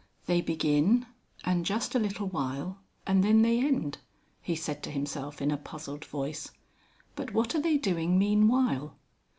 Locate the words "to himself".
4.81-5.43